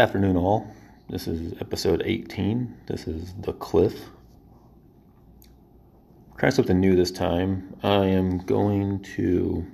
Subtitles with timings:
[0.00, 0.66] Afternoon, all.
[1.10, 2.74] This is episode 18.
[2.86, 4.00] This is The Cliff.
[6.38, 7.76] Trying something new this time.
[7.82, 9.66] I am going to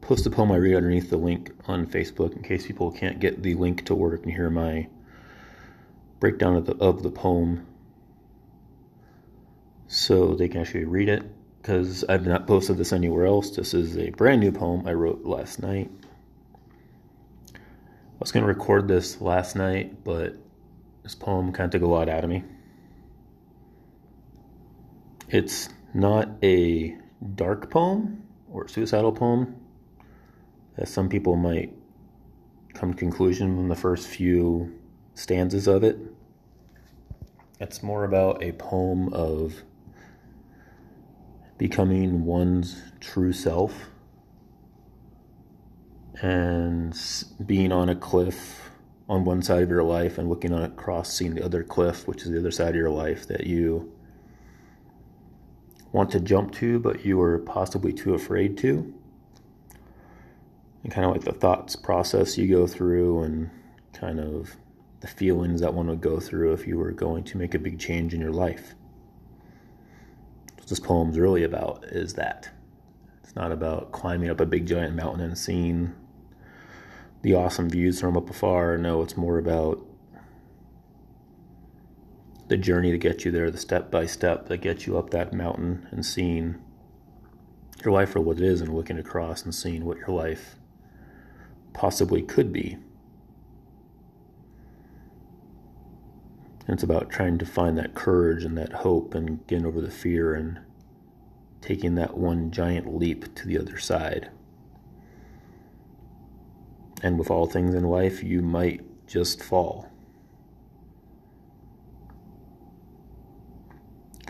[0.00, 3.44] post a poem I read underneath the link on Facebook in case people can't get
[3.44, 4.88] the link to work and hear my
[6.18, 7.64] breakdown of the, of the poem
[9.86, 11.22] so they can actually read it
[11.58, 13.50] because I've not posted this anywhere else.
[13.50, 15.92] This is a brand new poem I wrote last night.
[18.22, 20.36] I was going to record this last night, but
[21.02, 22.44] this poem kind of took a lot out of me.
[25.28, 26.96] It's not a
[27.34, 29.56] dark poem or suicidal poem,
[30.76, 31.74] as some people might
[32.74, 34.72] come to conclusion from the first few
[35.14, 35.98] stanzas of it.
[37.58, 39.64] It's more about a poem of
[41.58, 43.90] becoming one's true self
[46.22, 46.98] and
[47.44, 48.70] being on a cliff
[49.08, 52.30] on one side of your life and looking across seeing the other cliff which is
[52.30, 53.92] the other side of your life that you
[55.92, 58.94] want to jump to but you are possibly too afraid to
[60.82, 63.50] and kind of like the thoughts process you go through and
[63.92, 64.56] kind of
[65.00, 67.78] the feelings that one would go through if you were going to make a big
[67.78, 68.74] change in your life
[70.62, 72.48] what this poem's really about is that.
[73.24, 75.92] It's not about climbing up a big giant mountain and seeing
[77.22, 78.76] the awesome views from up afar.
[78.76, 79.84] No, it's more about
[82.48, 85.32] the journey to get you there, the step by step that gets you up that
[85.32, 86.56] mountain and seeing
[87.84, 90.56] your life for what it is and looking across and seeing what your life
[91.72, 92.76] possibly could be.
[96.66, 99.90] And it's about trying to find that courage and that hope and getting over the
[99.90, 100.60] fear and
[101.60, 104.30] taking that one giant leap to the other side.
[107.02, 109.90] And with all things in life, you might just fall.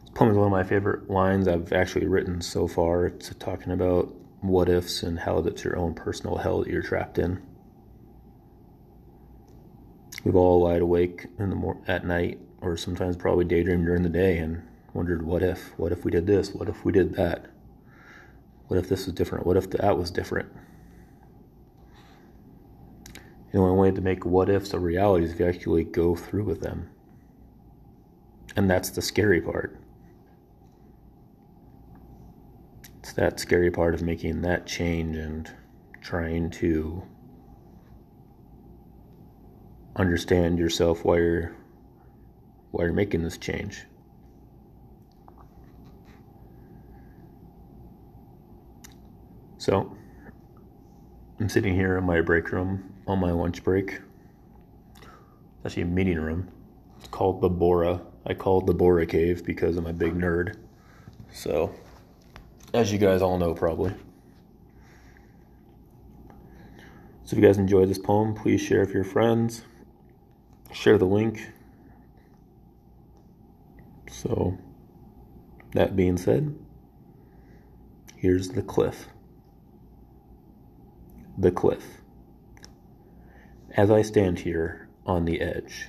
[0.00, 3.06] This poem is one of my favorite lines I've actually written so far.
[3.06, 7.18] It's talking about what ifs and how that's your own personal hell that you're trapped
[7.18, 7.42] in.
[10.24, 14.08] We've all lied awake in the mor- at night, or sometimes probably daydream during the
[14.08, 14.62] day, and
[14.94, 15.78] wondered, what if?
[15.78, 16.54] What if we did this?
[16.54, 17.46] What if we did that?
[18.68, 19.44] What if this was different?
[19.44, 20.50] What if that was different?
[23.54, 26.42] The only way to make what ifs a reality is if you actually go through
[26.42, 26.90] with them.
[28.56, 29.78] And that's the scary part.
[32.98, 35.48] It's that scary part of making that change and
[36.00, 37.04] trying to
[39.94, 41.54] understand yourself while you're
[42.72, 43.84] while you're making this change.
[49.58, 49.96] So
[51.38, 54.00] I'm sitting here in my break room on my lunch break.
[54.96, 56.48] It's actually a meeting room.
[56.98, 58.00] It's called the Bora.
[58.26, 60.56] I call it the Bora Cave because I'm a big nerd.
[61.32, 61.74] So,
[62.72, 63.92] as you guys all know, probably.
[67.24, 69.62] So, if you guys enjoyed this poem, please share with your friends
[70.74, 71.50] share the link.
[74.10, 74.58] So,
[75.72, 76.54] that being said,
[78.16, 79.08] here's the cliff.
[81.38, 81.84] The cliff.
[83.76, 85.88] As I stand here on the edge,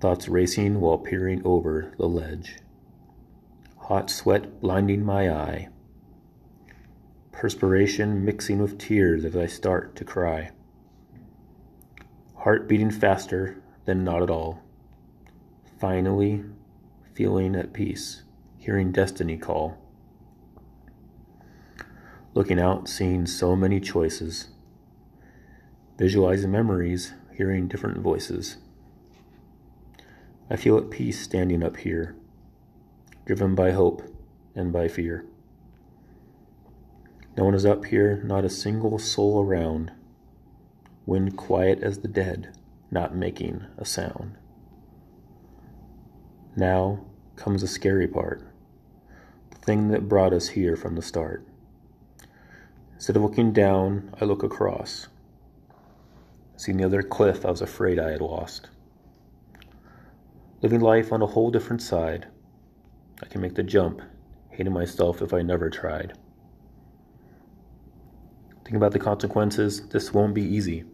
[0.00, 2.58] thoughts racing while peering over the ledge,
[3.78, 5.68] hot sweat blinding my eye,
[7.32, 10.50] perspiration mixing with tears as I start to cry,
[12.36, 14.60] heart beating faster than not at all.
[15.80, 16.44] Finally,
[17.14, 18.24] feeling at peace,
[18.58, 19.78] hearing destiny call.
[22.34, 24.48] Looking out, seeing so many choices.
[25.96, 28.56] Visualizing memories, hearing different voices.
[30.50, 32.16] I feel at peace standing up here,
[33.24, 34.02] driven by hope
[34.54, 35.24] and by fear.
[37.36, 39.92] No one is up here, not a single soul around.
[41.06, 42.52] Wind quiet as the dead
[42.90, 44.36] not making a sound.
[46.56, 47.04] Now
[47.36, 48.42] comes the scary part,
[49.50, 51.44] the thing that brought us here from the start.
[52.94, 55.08] Instead of looking down, I look across,
[56.56, 58.68] seeing the other cliff I was afraid I had lost.
[60.62, 62.26] Living life on a whole different side,
[63.22, 64.00] I can make the jump,
[64.50, 66.16] hating myself if I never tried.
[68.64, 70.84] Think about the consequences, this won't be easy.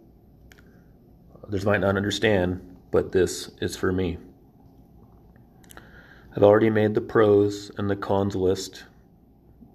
[1.47, 2.61] Others might not understand,
[2.91, 4.19] but this is for me.
[6.37, 8.85] I've already made the pros and the cons list,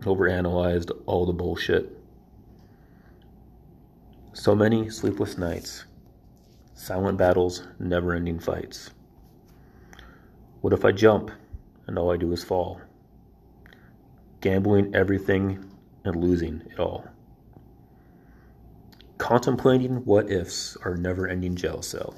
[0.02, 1.95] overanalyzed all the bullshit.
[4.36, 5.86] So many sleepless nights,
[6.74, 8.92] Silent battles, never ending fights.
[10.60, 11.32] What if I jump
[11.88, 12.82] and all I do is fall?
[14.42, 15.72] Gambling everything
[16.04, 17.08] and losing it all.
[19.18, 22.14] Contemplating what ifs are never ending jail cell,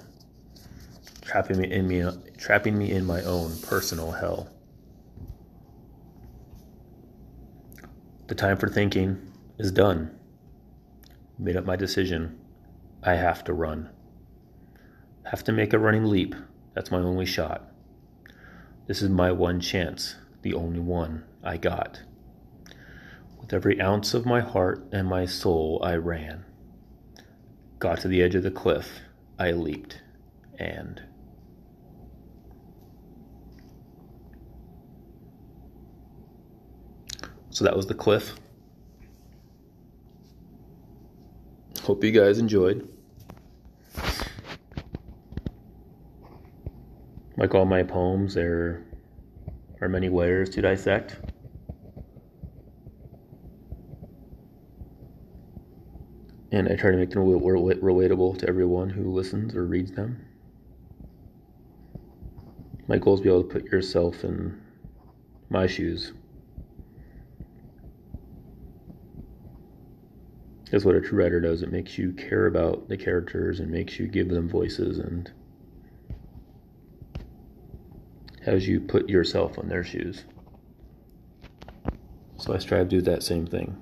[1.22, 2.04] trapping me in me
[2.36, 4.50] trapping me in my own personal hell.
[8.26, 9.22] The time for thinking
[9.60, 10.17] is done.
[11.40, 12.40] Made up my decision.
[13.04, 13.90] I have to run.
[15.26, 16.34] Have to make a running leap.
[16.74, 17.72] That's my only shot.
[18.88, 22.02] This is my one chance, the only one I got.
[23.40, 26.46] With every ounce of my heart and my soul, I ran.
[27.80, 29.02] Got to the edge of the cliff.
[29.38, 30.02] I leaped.
[30.58, 31.02] And.
[37.52, 38.36] So that was the cliff.
[41.88, 42.86] Hope you guys enjoyed.
[47.38, 48.84] Like all my poems, there
[49.80, 51.16] are many layers to dissect.
[56.52, 60.26] and I try to make them relatable to everyone who listens or reads them.
[62.90, 64.60] My goal is to be able to put yourself in
[65.50, 66.12] my shoes.
[70.72, 71.62] That's what a true writer does.
[71.62, 75.32] It makes you care about the characters and makes you give them voices and
[78.46, 80.24] has you put yourself in their shoes.
[82.38, 83.76] So I strive to do that same thing.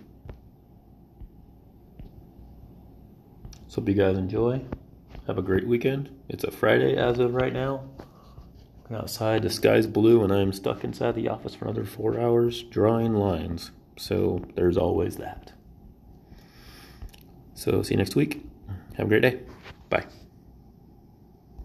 [3.68, 4.62] So hope you guys enjoy.
[5.28, 6.10] Have a great weekend.
[6.30, 7.84] It's a Friday as of right now.
[8.92, 13.16] outside, the sky's blue, and I'm stuck inside the office for another four hours drawing
[13.16, 13.72] lines.
[13.98, 15.52] So there's always that.
[17.56, 18.46] So see you next week.
[18.98, 19.40] Have a great day.
[19.90, 20.06] Bye.